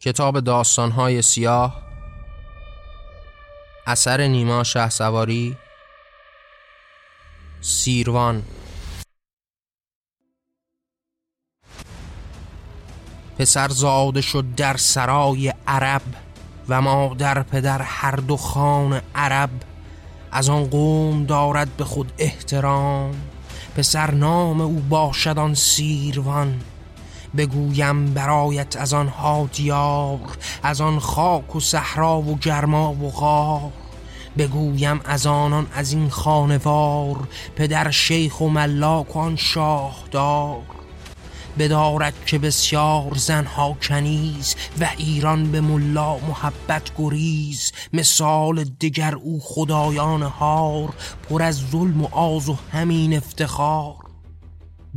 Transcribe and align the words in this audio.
کتاب 0.00 0.40
داستانهای 0.40 1.22
سیاه 1.22 1.82
اثر 3.86 4.26
نیما 4.26 4.64
شه 4.64 4.88
سواری 4.88 5.56
سیروان. 7.60 8.42
پسر 13.38 13.68
زاده 13.68 14.20
شد 14.20 14.54
در 14.56 14.76
سرای 14.76 15.54
عرب 15.66 16.02
و 16.68 16.80
مادر 16.82 17.42
پدر 17.42 17.82
هر 17.82 18.16
دو 18.16 18.36
خان 18.36 19.00
عرب. 19.14 19.50
از 20.30 20.48
آن 20.48 20.64
قوم 20.64 21.24
دارد 21.24 21.76
به 21.76 21.84
خود 21.84 22.12
احترام. 22.18 23.22
پسر 23.76 24.10
نام 24.10 24.60
او 24.60 24.80
باشد 24.80 25.38
آن 25.38 25.54
سیروان. 25.54 26.60
بگویم 27.38 28.14
برایت 28.14 28.76
از 28.76 28.94
آن 28.94 29.08
هادیار 29.08 30.18
از 30.62 30.80
آن 30.80 30.98
خاک 30.98 31.56
و 31.56 31.60
صحرا 31.60 32.20
و 32.20 32.38
گرما 32.38 32.92
و 32.94 33.10
غار. 33.10 33.72
بگویم 34.38 35.00
از 35.04 35.26
آنان 35.26 35.66
از 35.74 35.92
این 35.92 36.08
خانوار 36.08 37.28
پدر 37.56 37.90
شیخ 37.90 38.40
و 38.40 38.48
ملاک 38.48 39.16
و 39.16 39.18
آن 39.18 39.36
شاهدار. 39.36 40.62
بدارد 41.58 42.14
که 42.26 42.38
بسیار 42.38 43.12
زنها 43.16 43.76
کنیز 43.82 44.56
و 44.80 44.88
ایران 44.96 45.52
به 45.52 45.60
ملا 45.60 46.18
محبت 46.18 46.90
گریز. 46.98 47.72
مثال 47.92 48.64
دگر 48.64 49.14
او 49.14 49.40
خدایان 49.42 50.22
هار 50.22 50.88
پر 51.28 51.42
از 51.42 51.56
ظلم 51.70 52.02
و 52.02 52.08
آز 52.12 52.48
و 52.48 52.56
همین 52.72 53.16
افتخار. 53.16 54.07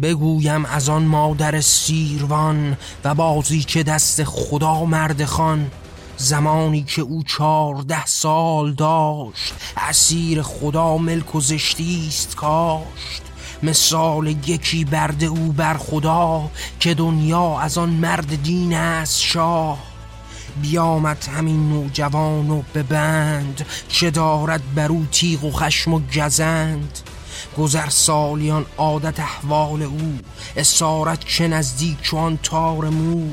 بگویم 0.02 0.66
از 0.66 0.90
آن 0.90 1.04
مادر 1.04 1.62
سیروان 1.62 2.78
و 3.04 3.16
بازی 3.16 3.60
که 3.60 3.84
دست 3.84 4.24
خدا 4.24 4.86
مرد 4.86 5.26
خان 5.26 5.72
زمانی 6.18 6.84
که 6.84 7.02
او 7.02 7.24
چارده 7.24 8.06
سال 8.06 8.74
داشت 8.74 9.54
اسیر 9.78 10.42
خدا 10.42 10.98
ملک 10.98 11.36
و 11.36 11.42
زشتیست 11.42 12.36
کاشت. 12.36 13.22
مثال 13.64 14.28
یکی 14.28 14.86
برده 14.86 15.26
او 15.26 15.52
بر 15.52 15.78
خدا 15.78 16.50
که 16.80 16.94
دنیا 16.94 17.60
از 17.60 17.78
آن 17.78 17.90
مرد 17.90 18.44
دین 18.44 18.74
است 18.74 19.22
شاه. 19.22 19.78
بیامد 20.62 21.30
همین 21.36 21.70
نوجوان 21.70 22.50
و 22.50 22.62
ببند 22.76 23.66
چه 23.88 24.12
دارد 24.12 24.62
بر 24.76 24.88
او 24.88 25.08
تیغ 25.12 25.44
و 25.44 25.52
خشم 25.52 25.94
و 25.94 26.02
گزند. 26.16 27.00
گذر 27.58 27.90
سالیان 27.90 28.66
عادت 28.78 29.20
احوال 29.20 29.82
او 29.82 30.20
اسارت 30.58 31.26
چه 31.26 31.48
نزدیک 31.48 32.02
چون 32.02 32.40
تار 32.44 32.90
مو. 32.90 33.30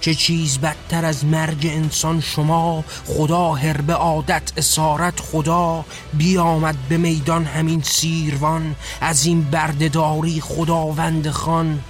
چه 0.00 0.14
چیز 0.14 0.58
بدتر 0.58 1.04
از 1.04 1.24
مرگ 1.24 1.66
انسان 1.66 2.20
شما 2.20 2.84
خدا 3.06 3.52
هربه 3.52 3.92
عادت 3.92 4.52
اسارت 4.56 5.20
خدا. 5.20 5.84
بیامد 6.12 6.76
به 6.88 6.96
میدان 6.96 7.44
همین 7.44 7.82
سیروان 7.82 8.74
از 9.00 9.26
این 9.26 9.42
بردهداری 9.42 10.40
خداوند 10.40 11.30
خان. 11.30 11.80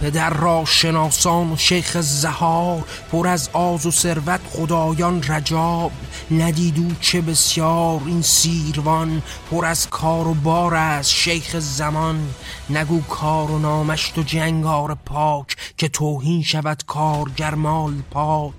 پدر 0.00 0.30
را 0.30 0.64
شناسان 0.64 1.52
و 1.52 1.56
شیخ 1.56 2.00
زهار 2.00 2.84
پر 3.12 3.28
از 3.28 3.50
آز 3.52 3.86
و 3.86 3.90
ثروت 3.90 4.40
خدایان 4.50 5.22
رجاب. 5.22 5.92
ندیدو 6.30 6.94
چه 7.00 7.20
بسیار 7.20 8.00
این 8.06 8.22
سیروان 8.22 9.22
پر 9.50 9.66
از 9.66 9.88
کار 9.90 10.28
و 10.28 10.34
بار 10.34 10.74
از 10.74 11.12
شیخ 11.12 11.56
زمان. 11.58 12.34
نگو 12.70 13.00
کار 13.00 13.50
و 13.50 13.58
نامشت 13.58 14.18
و 14.18 14.22
جنگار 14.22 14.96
پاک 15.06 15.56
که 15.76 15.88
توهین 15.88 16.42
شود 16.42 16.82
کارگر 16.86 17.54
مال 17.54 17.94
پاک. 18.10 18.52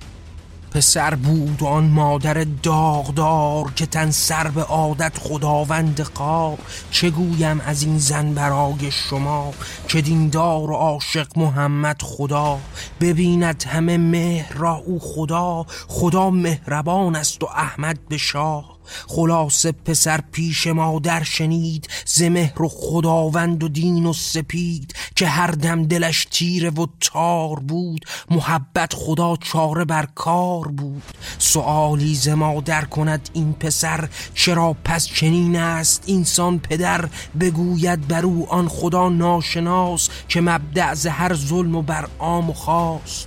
پسر 0.71 1.15
بود 1.15 1.63
آن 1.63 1.83
مادر 1.83 2.45
داغدار 2.63 3.71
که 3.75 3.85
تن 3.85 4.11
سر 4.11 4.47
به 4.47 4.63
عادت 4.63 5.17
خداوند 5.17 5.99
قار 6.01 6.57
چه 6.91 7.09
گویم 7.09 7.61
از 7.61 7.83
این 7.83 7.97
زن 7.97 8.33
برای 8.33 8.91
شما 8.91 9.53
که 9.87 10.01
دیندار 10.01 10.71
و 10.71 10.73
عاشق 10.73 11.27
محمد 11.35 12.01
خدا؟ 12.01 12.59
ببیند 13.01 13.63
همه 13.63 13.97
مهر 13.97 14.53
را 14.53 14.75
او 14.75 14.99
خدا 14.99 15.65
خدا 15.87 16.29
مهربان 16.29 17.15
است 17.15 17.43
و 17.43 17.47
احمد 17.47 17.99
به 18.09 18.17
شاه. 18.17 18.77
خلاصه 19.07 19.71
پسر 19.71 20.21
پیش 20.31 20.67
مادر 20.67 21.23
شنید 21.23 21.87
ز 22.05 22.21
مهر 22.21 22.61
و 22.61 22.69
خداوند 22.69 23.63
و 23.63 23.67
دین 23.67 24.05
و 24.05 24.13
سپید. 24.13 24.93
که 25.21 25.27
هر 25.27 25.51
دم 25.51 25.83
دلش 25.83 26.27
تیره 26.31 26.69
و 26.69 26.87
تار 26.99 27.59
بود 27.59 28.05
محبت 28.31 28.93
خدا 28.93 29.35
چاره 29.35 29.85
بر 29.85 30.07
کار 30.15 30.67
بود. 30.67 31.03
سؤالی 31.37 32.15
ز 32.15 32.29
مادر 32.29 32.85
کند 32.85 33.29
این 33.33 33.53
پسر 33.53 34.09
چرا 34.33 34.75
پس 34.85 35.07
چنین 35.07 35.55
است؟ 35.55 36.03
اینسان 36.05 36.59
پدر 36.59 37.09
بگوید 37.39 38.07
بر 38.07 38.25
او 38.25 38.49
آن 38.49 38.67
خدا 38.67 39.09
ناشناس 39.09 40.09
که 40.27 40.41
مبدع 40.41 40.93
ز 40.93 41.07
هر 41.07 41.33
ظلم 41.33 41.75
و 41.75 41.81
بر 41.81 42.07
عام 42.19 42.49
و 42.49 42.53
خاص 42.53 43.25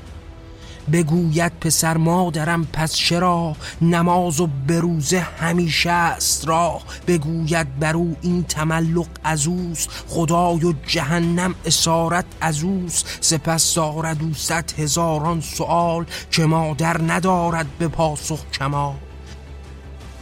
بگوید 0.92 1.52
پسر 1.60 1.96
مادرم 1.96 2.66
پس 2.72 2.94
چرا؟ 2.94 3.56
نماز 3.82 4.40
و 4.40 4.48
بروزه 4.66 5.20
همیشه 5.20 5.90
است 5.90 6.48
را. 6.48 6.80
بگوید 7.06 7.78
بر 7.78 7.96
او 7.96 8.16
این 8.22 8.44
تملق 8.44 9.06
از 9.24 9.46
اوست. 9.46 9.88
خدای 10.08 10.64
و 10.64 10.72
جهنم 10.86 11.54
اسارت 11.66 12.24
از 12.40 12.62
اوست. 12.62 13.18
سپس 13.20 13.74
دارد 13.74 14.22
او 14.22 14.34
صد 14.34 14.72
هزاران 14.78 15.40
سوال 15.40 16.04
که 16.30 16.44
مادر 16.44 17.00
ندارد 17.02 17.66
به 17.78 17.88
پاسخ 17.88 18.40
کمال. 18.52 18.94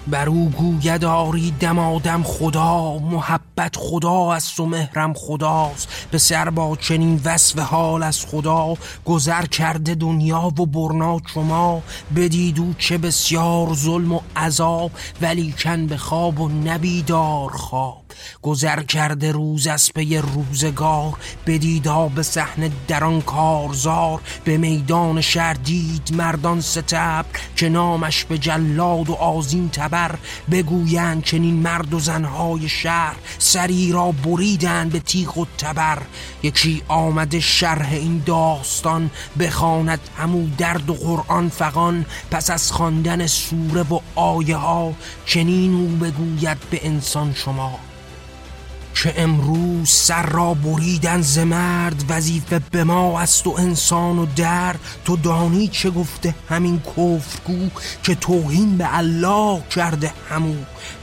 بر 0.06 0.28
او 0.28 0.50
گوید 0.50 1.04
آری 1.04 1.54
دمادم 1.60 2.22
خدا 2.22 2.98
محبت 2.98 3.76
خدا 3.76 4.32
است 4.32 4.60
و 4.60 4.66
مهرم 4.66 5.14
خداست. 5.14 5.88
به 6.10 6.18
سر 6.18 6.50
با 6.50 6.76
چنین 6.76 7.20
وصف 7.24 7.58
حال 7.58 8.02
از 8.02 8.26
خدا 8.26 8.74
گذر 9.04 9.46
کرده 9.46 9.94
دنیا 9.94 10.52
و 10.58 10.66
برنا 10.66 11.20
شما 11.34 11.82
بدیدو 12.16 12.74
چه 12.78 12.98
بسیار 12.98 13.74
ظلم 13.74 14.12
و 14.12 14.20
عذاب 14.36 14.90
ولی 15.22 15.54
کن 15.58 15.86
به 15.86 15.96
خواب 15.96 16.40
و 16.40 16.48
نبیدار 16.48 17.50
خواب. 17.50 18.02
گذر 18.42 18.82
کرده 18.82 19.32
روز 19.32 19.66
از 19.66 19.92
پی 19.92 20.18
روزگار 20.18 21.12
بدیدا 21.46 22.08
به 22.08 22.22
صحنه 22.22 22.70
در 22.88 23.20
کارزار. 23.20 24.20
به 24.44 24.58
میدان 24.58 25.20
شهر 25.20 25.54
دید 25.54 26.10
مردان 26.12 26.60
ستبر 26.60 27.24
که 27.56 27.68
نامش 27.68 28.24
به 28.24 28.38
جلاد 28.38 29.10
و 29.10 29.14
آزین 29.14 29.68
تبر. 29.68 29.91
بگویند 30.50 31.24
چنین 31.24 31.54
مرد 31.54 31.94
و 31.94 31.98
زنهای 32.00 32.68
شهر 32.68 33.16
سری 33.38 33.92
را 33.92 34.12
بریدن 34.12 34.88
به 34.88 35.00
تیغ 35.00 35.38
و 35.38 35.46
تبر. 35.58 36.02
یکی 36.42 36.82
آمده 36.88 37.40
شرح 37.40 37.92
این 37.92 38.22
داستان 38.26 39.10
بخواند 39.38 40.00
همو 40.16 40.48
درد 40.58 40.90
و 40.90 40.94
قرآن 40.94 41.48
فقان 41.48 42.06
پس 42.30 42.50
از 42.50 42.72
خواندن 42.72 43.26
سوره 43.26 43.82
و 43.82 44.00
آیه 44.14 44.56
ها 44.56 44.92
چنین 45.26 45.74
او 45.74 45.88
بگوید 45.88 46.58
به 46.70 46.86
انسان 46.86 47.34
شما. 47.34 47.91
که 48.94 49.14
امروز 49.16 49.88
سر 49.88 50.26
را 50.26 50.54
بریدن 50.54 51.20
ز 51.20 51.38
مرد 51.38 52.04
وظیفه 52.08 52.60
به 52.70 52.84
ما 52.84 53.20
است 53.20 53.46
و 53.46 53.54
انسان 53.58 54.18
و 54.18 54.26
در 54.36 54.74
تو 55.04 55.16
دانی 55.16 55.68
چه 55.68 55.90
گفته 55.90 56.34
همین 56.48 56.80
کفرگو 56.80 57.68
که 58.02 58.14
توهین 58.14 58.78
به 58.78 58.96
الله 58.96 59.62
کرده 59.70 60.12
همو. 60.30 60.54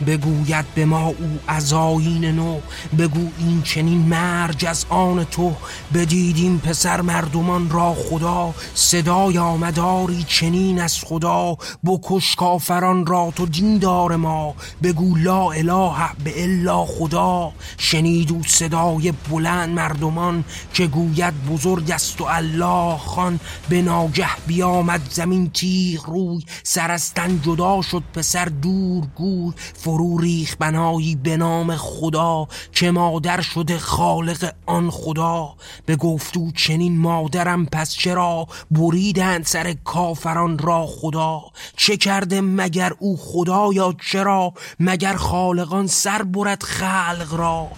بگوید 0.08 0.66
به 0.76 0.86
ما 0.86 1.08
او 1.08 1.40
از 1.48 1.74
آیین 1.74 2.26
نو 2.26 2.60
بگو 2.98 3.28
این 3.40 3.62
چنین 3.62 3.98
مرج 3.98 4.66
از 4.66 4.86
آن 4.90 5.24
تو. 5.24 5.56
بدیدیم 5.94 6.58
پسر 6.58 7.02
مردمان 7.02 7.70
را 7.70 7.94
خدا 7.94 8.54
صدای 8.76 9.38
آمداری 9.38 10.26
چنین 10.28 10.82
از 10.82 11.04
خدا. 11.04 11.58
بکش 11.86 12.36
کافران 12.36 13.06
را 13.06 13.34
تو 13.36 13.46
دیندار 13.46 14.16
ما. 14.16 14.56
بگو 14.84 15.16
لا 15.16 15.52
اله 15.52 15.96
به 16.24 16.44
الا 16.44 16.86
خدا. 16.86 17.52
شنید 17.80 18.32
او 18.32 18.44
صدای 18.44 19.14
بلند 19.30 19.70
مردمان 19.70 20.44
که 20.74 20.88
گوید 20.88 21.46
بزرگ 21.46 21.92
است 21.92 22.22
و 22.22 22.24
الله 22.24 22.98
خان 22.98 23.40
به 23.70 23.82
ناگه 23.82 24.36
بیامد 24.48 25.02
زمین 25.10 25.50
تیغ 25.50 26.06
روی 26.06 26.44
سرستن 26.64 27.42
جدا 27.42 27.82
شد 27.82 28.04
پسر 28.14 28.46
دور 28.46 29.06
گوی 29.16 29.54
فرو 29.74 30.18
ریخ 30.18 30.56
بنایی 30.60 31.16
به 31.16 31.38
نام 31.38 31.76
خدا 31.76 32.48
که 32.72 32.92
مادر 32.92 33.42
شده 33.42 33.80
خالق 33.80 34.54
آن 34.66 34.90
خدا. 34.90 35.56
به 35.86 35.96
گفتو 35.96 36.52
چنین 36.52 36.98
مادرم 36.98 37.66
پس 37.66 37.92
چرا 37.92 38.48
بریدند 38.72 39.46
سر 39.46 39.74
کافران 39.74 40.58
را 40.58 40.88
خدا؟ 40.88 41.42
چه 41.78 41.98
کرده 41.98 42.42
مگر 42.42 42.94
او 43.00 43.18
خدا 43.18 43.74
یا 43.74 43.96
چرا 44.12 44.54
مگر 44.80 45.16
خالقان 45.16 45.88
سر 45.88 46.24
برد 46.24 46.64
خلق 46.64 47.34
را؟ 47.34 47.69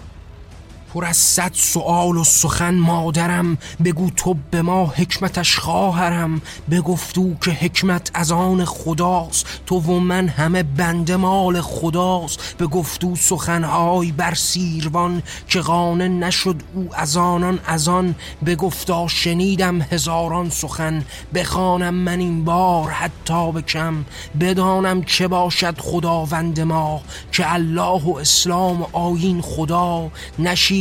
پر 0.93 1.05
از 1.05 1.17
صد 1.17 1.51
سؤال 1.53 2.17
و 2.17 2.23
سخن 2.23 2.73
مادرم 2.73 3.57
بگو 3.85 4.09
تو 4.09 4.35
به 4.51 4.61
ما 4.61 4.85
حکمتش 4.85 5.59
خواهرم 5.59 6.41
بگفتو 6.71 7.35
که 7.41 7.51
حکمت 7.51 8.11
از 8.13 8.31
آن 8.31 8.65
خداست 8.65 9.45
تو 9.65 9.79
و 9.79 9.99
من 9.99 10.27
همه 10.27 10.63
بند 10.63 11.11
مال 11.11 11.61
خداست 11.61 12.57
بگفتو 12.59 13.15
سخنهای 13.15 14.11
بر 14.11 14.33
سیروان 14.33 15.23
که 15.47 15.59
قانه 15.59 16.07
نشد 16.07 16.55
او 16.75 16.89
از 16.93 17.17
آنان 17.17 17.59
از 17.65 17.87
آن 17.87 18.15
بگفتا 18.45 19.07
شنیدم 19.07 19.81
هزاران 19.81 20.49
سخن 20.49 21.05
بخوانم 21.33 21.93
من 21.93 22.19
این 22.19 22.45
بار 22.45 22.89
حتی 22.89 23.51
بکم 23.51 24.05
بدانم 24.39 25.03
چه 25.03 25.27
باشد 25.27 25.79
خداوند 25.79 26.59
ما 26.59 27.01
که 27.31 27.53
الله 27.53 28.01
و 28.03 28.17
اسلام 28.17 28.81
و 28.81 28.85
آیین 28.93 29.41
خدا 29.41 30.11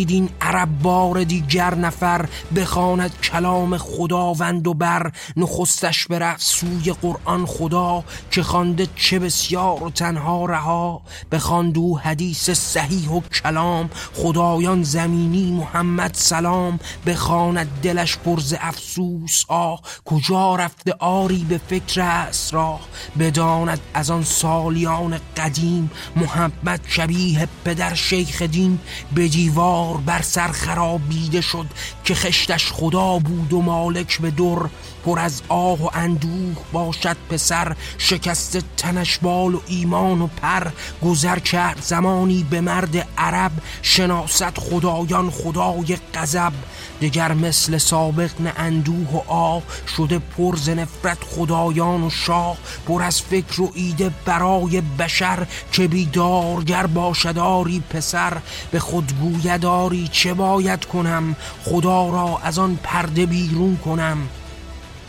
نشید 0.00 0.10
این 0.10 0.28
عرب 0.40 0.68
بار 0.82 1.24
دیگر 1.24 1.74
نفر 1.74 2.28
بخواند 2.56 3.20
کلام 3.20 3.76
خداوند 3.76 4.66
و 4.66 4.74
بر 4.74 5.12
نخستش 5.36 6.06
برفت 6.06 6.42
سوی 6.42 6.92
قرآن 6.92 7.46
خدا 7.46 8.04
که 8.30 8.42
خوانده 8.42 8.88
چه 8.96 9.18
بسیار 9.18 9.82
و 9.82 9.90
تنها 9.90 10.46
رها 10.46 11.02
بخواندو 11.32 11.96
حدیث 11.96 12.50
صحیح 12.50 13.10
و 13.10 13.20
کلام 13.20 13.90
خدایان 14.14 14.82
زمینی 14.82 15.50
محمد 15.50 16.14
سلام 16.14 16.78
بخواند 17.06 17.68
دلش 17.82 18.16
پرز 18.16 18.54
افسوس 18.60 19.44
آه 19.48 19.80
کجا 20.04 20.56
رفته 20.56 20.94
آری 20.98 21.46
به 21.48 21.60
فکر 21.68 22.00
اسرا 22.00 22.80
بداند 23.18 23.80
از 23.94 24.10
آن 24.10 24.24
سالیان 24.24 25.20
قدیم 25.36 25.90
محمد 26.16 26.80
شبیه 26.88 27.48
پدر 27.64 27.94
شیخ 27.94 28.42
دین 28.42 28.78
به 29.14 29.28
دیوار 29.28 29.89
بر 29.96 30.22
سر 30.22 30.48
خرابیده 30.48 31.40
شد 31.40 31.66
که 32.04 32.14
خشتش 32.14 32.72
خدا 32.72 33.18
بود 33.18 33.52
و 33.52 33.62
مالک 33.62 34.20
به 34.20 34.30
در 34.30 34.68
پر 35.04 35.18
از 35.18 35.42
آه 35.48 35.82
و 35.82 35.88
اندوه 35.94 36.56
باشد 36.72 37.16
پسر 37.30 37.76
شکست 37.98 38.58
تنش 38.76 39.18
بال 39.18 39.54
و 39.54 39.60
ایمان 39.66 40.20
و 40.20 40.26
پر 40.26 40.70
گذر 41.04 41.38
کرد 41.38 41.82
زمانی 41.82 42.46
به 42.50 42.60
مرد 42.60 43.08
عرب 43.18 43.52
شناست 43.82 44.58
خدایان 44.58 45.30
خدای 45.30 45.98
غضب. 46.14 46.52
دگر 47.00 47.32
مثل 47.32 47.78
سابق 47.78 48.30
نه 48.40 48.52
اندوه 48.56 49.10
و 49.12 49.30
آه 49.30 49.62
شده 49.96 50.18
پرز 50.18 50.68
نفرت 50.68 51.18
خدایان 51.24 52.02
و 52.02 52.10
شاه 52.10 52.56
پر 52.88 53.02
از 53.02 53.20
فکر 53.20 53.60
و 53.60 53.70
ایده 53.74 54.10
برای 54.24 54.80
بشر 54.80 55.46
که 55.72 55.88
بیدارگر 55.88 56.86
باشداری 56.86 57.82
پسر 57.90 58.36
به 58.70 58.78
خود 58.78 59.12
گویداری 59.80 60.08
چه 60.08 60.34
باید 60.34 60.84
کنم؟ 60.84 61.36
خدا 61.64 62.08
را 62.08 62.38
از 62.42 62.58
آن 62.58 62.78
پرده 62.82 63.26
بیرون 63.26 63.76
کنم. 63.76 64.18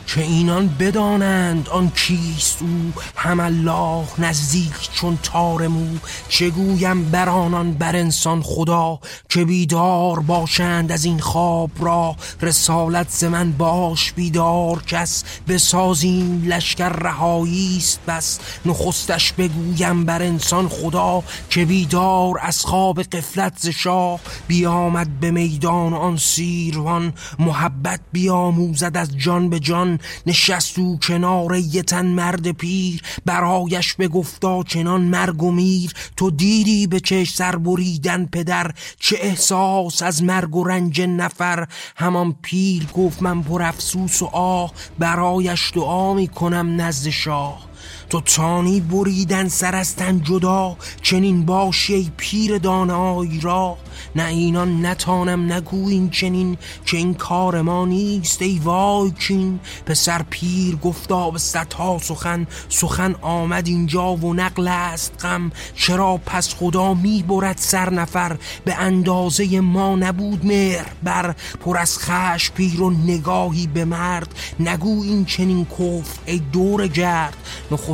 که 0.08 0.22
اینان 0.22 0.68
بدانند 0.80 1.70
آن 1.70 1.90
کیست 1.90 2.62
او. 2.62 3.02
هم 3.16 3.40
الله 3.40 4.06
نزدیک 4.18 4.92
چون 4.94 5.20
تار 5.24 5.68
مو. 5.68 5.98
چگویم 6.30 7.04
بر 7.04 7.30
آنان 7.30 7.74
بر 7.74 7.96
انسان 7.96 8.42
خدا 8.42 9.00
که 9.30 9.46
بیدار 9.46 10.20
باشند 10.20 10.92
از 10.92 11.06
این 11.06 11.20
خواب 11.20 11.72
را. 11.80 12.16
رسالت 12.42 13.10
ز 13.10 13.24
من 13.24 13.52
باش 13.52 14.12
بیدار 14.12 14.84
کس. 14.84 15.24
بسازیم 15.48 16.44
لشکر 16.46 16.90
رهایی 16.90 17.78
است 17.78 18.00
بس. 18.08 18.40
نخستش 18.66 19.34
بگویم 19.34 20.06
بر 20.06 20.22
انسان 20.22 20.70
خدا 20.70 21.24
که 21.50 21.66
بیدار 21.66 22.36
از 22.42 22.66
خواب 22.66 23.02
قفلت 23.02 23.54
ز 23.58 23.68
شاه. 23.68 24.20
بیامد 24.48 25.20
به 25.20 25.32
میدان 25.32 25.94
آن 25.94 26.18
سیروان. 26.18 27.14
محبت 27.40 28.00
بیاموزد 28.12 28.98
از 28.98 29.18
جان 29.18 29.50
به 29.50 29.60
جان. 29.60 29.91
نشست 30.26 30.80
او 30.80 31.00
کنار 31.00 31.56
یه 31.56 31.84
تن 31.84 32.06
مرد 32.06 32.52
پیر 32.52 33.02
برایش 33.26 33.94
بگفتا 33.94 34.64
چنان 34.64 35.02
مرگ 35.02 35.44
و 35.44 35.52
میر 35.52 35.94
تو 36.18 36.32
دیدی 36.32 36.88
به 36.88 37.00
چش 37.00 37.34
سر 37.34 37.56
بریدن 37.56 38.26
پدر 38.26 38.72
چه 39.00 39.18
احساس 39.22 40.02
از 40.02 40.24
مرگ 40.24 40.56
و 40.56 40.64
رنج 40.64 41.02
نفر؟ 41.02 41.68
همان 41.96 42.36
پیر 42.42 42.86
گفت 42.86 43.22
من 43.22 43.42
پر 43.44 43.62
افسوس 43.62 44.22
و 44.22 44.26
آه 44.26 44.72
برایش 45.00 45.72
دعا 45.76 46.14
می 46.14 46.28
کنم 46.28 46.82
نزد 46.82 47.10
شاه. 47.10 47.72
تو 48.12 48.22
تانی 48.22 48.80
بریدن 48.80 49.48
سر 49.48 49.76
از 49.76 49.96
تن 49.96 50.22
جدا 50.24 50.78
چنین 51.02 51.46
باشی 51.46 52.12
پیر 52.18 52.58
دانای 52.58 53.40
را. 53.40 53.78
نه 54.16 54.26
اینان 54.26 54.86
نتانم 54.86 55.54
نگو 55.54 55.90
این 55.90 56.10
چنین 56.10 56.58
که 56.86 56.98
این 56.98 57.14
کار 57.14 57.62
ما 57.62 57.86
نیست 57.86 58.42
ای 58.42 58.60
وای 58.64 59.12
کین. 59.12 59.60
پسر 59.86 60.22
پیر 60.30 60.76
گفتا 60.76 61.32
به 61.32 61.40
ستها 61.40 61.98
سخن 61.98 62.48
سخن 62.70 63.16
آمد 63.22 63.68
اینجا 63.68 64.16
و 64.16 64.34
نقل 64.34 64.68
است 64.68 65.14
غم. 65.22 65.52
چرا 65.76 66.18
پس 66.26 66.56
خدا 66.56 66.94
می 66.94 67.24
برد 67.24 67.58
سر 67.58 67.90
نفر؟ 67.90 68.38
به 68.66 68.76
اندازه 68.76 69.60
ما 69.60 69.96
نبود 69.96 70.46
مهر 70.46 70.88
بر. 71.04 71.36
پر 71.66 71.78
از 71.78 71.98
خش 71.98 72.52
پیر 72.52 72.82
و 72.82 72.90
نگاهی 72.90 73.68
به 73.68 73.86
مرد. 73.86 74.36
نگو 74.60 75.04
این 75.04 75.26
چنین 75.26 75.66
کفر 75.66 76.20
ای 76.26 76.40
دور 76.40 76.88
گرد. 76.88 77.38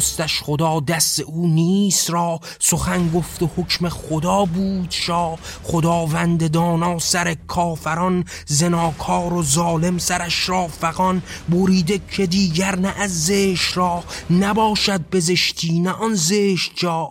نخستش 0.08 0.42
خدا 0.44 0.80
دست 0.80 1.20
او 1.20 1.48
نیست 1.48 2.10
را. 2.10 2.40
سخن 2.60 3.12
گفت 3.12 3.44
و 3.44 3.50
حکم 3.58 3.90
خدا 3.90 4.46
بود 4.46 4.92
شاه 4.92 5.40
خداوند 5.64 6.52
دانا 6.52 7.00
سر 7.00 7.36
کافران 7.48 8.26
زناکار 8.46 9.34
و 9.34 9.44
ظالم 9.44 9.98
سرش 9.98 10.50
را 10.50 10.68
فقان 10.68 11.22
بریده 11.50 12.00
که 12.12 12.26
دیگر 12.26 12.76
نه 12.76 12.94
از 13.00 13.26
زشت 13.26 13.78
را. 13.78 14.04
نباشد 14.30 15.02
به 15.02 15.20
زشتی 15.20 15.80
نه 15.80 15.92
آن 15.92 16.14
زشت 16.14 16.72
جا. 16.76 17.10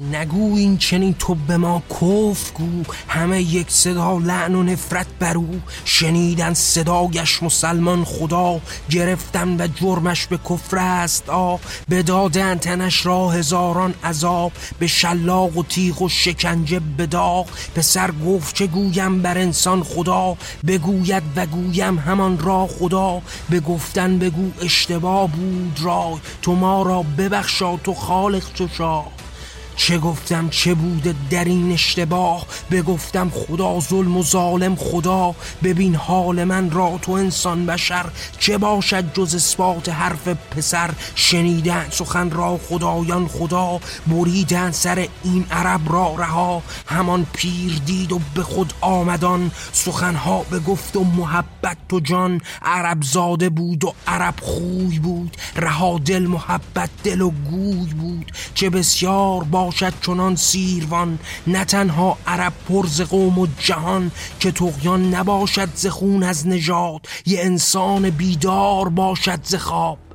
نگو 0.00 0.56
این 0.56 0.78
چنین 0.78 1.14
تو 1.14 1.34
به 1.34 1.56
ما 1.56 1.82
کف 1.90 2.52
گو. 2.52 2.82
همه 3.08 3.42
یک 3.42 3.70
صدا 3.70 4.18
لعن 4.18 4.54
و 4.54 4.62
نفرت 4.62 5.06
بر 5.18 5.36
او 5.36 5.60
شنیدن 5.84 6.54
صدایش 6.54 7.42
مسلمان 7.42 8.04
خدا. 8.04 8.60
گرفتن 8.90 9.60
و 9.60 9.66
جرمش 9.66 10.26
به 10.26 10.38
کفر 10.50 10.78
است 10.78 11.30
آ. 11.30 11.56
بدادن 11.90 12.58
تنش 12.58 13.06
را 13.06 13.30
هزاران 13.30 13.94
عذاب 14.04 14.52
به 14.78 14.86
شلاق 14.86 15.56
و 15.56 15.62
تیغ 15.62 16.02
و 16.02 16.08
شکنجه 16.08 16.80
بداغ 16.80 17.46
پسر 17.74 18.10
گفت 18.10 18.54
چه 18.54 18.66
گویم 18.66 19.22
بر 19.22 19.38
انسان 19.38 19.82
خدا. 19.82 20.36
بگوید 20.66 21.22
و 21.36 21.46
گویم 21.46 21.98
همان 21.98 22.38
را 22.38 22.66
خدا. 22.66 23.22
به 23.50 23.60
گفتن 23.60 24.18
بگو 24.18 24.50
اشتباه 24.62 25.30
بود 25.30 25.80
رای. 25.82 26.16
تو 26.42 26.54
ما 26.54 26.82
را 26.82 27.02
ببخشا 27.02 27.76
تو 27.76 27.94
خالق 27.94 28.44
تو 28.54 28.68
شاه. 28.78 29.25
چه 29.76 29.98
گفتم 29.98 30.48
چه 30.48 30.74
بوده 30.74 31.14
در 31.30 31.44
این 31.44 31.72
اشتباه؟ 31.72 32.46
بگفتم 32.70 33.30
خدا 33.30 33.80
ظلم 33.80 34.16
و 34.16 34.22
ظالم 34.22 34.76
خدا. 34.76 35.34
ببین 35.62 35.94
حال 35.94 36.44
من 36.44 36.70
را 36.70 36.98
تو 37.02 37.12
انسان 37.12 37.66
بشر 37.66 38.06
چه 38.38 38.58
باشد 38.58 39.14
جز 39.14 39.34
اثبات 39.34 39.88
حرف 39.88 40.28
پسر؟ 40.28 40.90
شنیدن 41.14 41.86
سخن 41.90 42.30
را 42.30 42.60
خدایان 42.68 43.28
خدا 43.28 43.80
بریدن 44.06 44.70
سر 44.70 45.08
این 45.24 45.46
عرب 45.50 45.92
را 45.92 46.14
رها. 46.18 46.62
همان 46.86 47.26
پیر 47.32 47.80
دید 47.86 48.12
و 48.12 48.20
به 48.34 48.42
خود 48.42 48.72
آمدان 48.80 49.50
سخنها 49.72 50.42
به 50.50 50.58
گفت 50.58 50.96
و 50.96 51.04
محبت 51.04 51.76
تو 51.88 52.00
جان. 52.00 52.40
عرب 52.62 53.02
زاده 53.02 53.48
بود 53.48 53.84
و 53.84 53.94
عرب 54.06 54.34
خوی 54.42 54.98
بود 54.98 55.36
رها 55.56 55.98
دل 55.98 56.26
محبت 56.26 56.90
دل 57.04 57.20
و 57.20 57.30
گوی 57.30 57.94
بود. 57.94 58.32
چه 58.54 58.70
بسیار 58.70 59.44
با 59.44 59.65
باشد 59.66 59.92
چنان 60.02 60.36
سیروان 60.36 61.18
نه 61.46 61.64
تنها 61.64 62.18
عرب 62.26 62.52
پرز 62.68 63.00
قوم 63.00 63.38
و 63.38 63.46
جهان 63.58 64.10
که 64.40 64.50
تقیان 64.50 65.14
نباشد 65.14 65.68
ز 65.74 65.86
خون 65.86 66.22
از 66.22 66.46
نژاد. 66.46 67.06
یه 67.26 67.40
انسان 67.40 68.10
بیدار 68.10 68.88
باشد 68.88 69.40
ز 69.42 69.54
خواب. 69.54 70.05